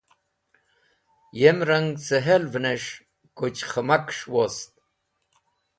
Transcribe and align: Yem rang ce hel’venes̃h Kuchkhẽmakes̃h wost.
Yem 1.39 1.59
rang 1.67 1.89
ce 2.05 2.17
hel’venes̃h 2.25 2.91
Kuchkhẽmakes̃h 3.37 4.23
wost. 4.33 4.71